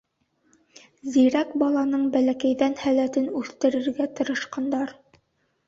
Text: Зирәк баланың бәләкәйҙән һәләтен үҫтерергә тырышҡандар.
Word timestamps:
Зирәк 1.15 1.51
баланың 1.65 2.07
бәләкәйҙән 2.17 2.77
һәләтен 2.87 3.29
үҫтерергә 3.43 4.11
тырышҡандар. 4.21 4.99